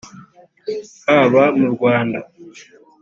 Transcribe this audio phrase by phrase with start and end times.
[1.05, 2.19] haba mu Rwanda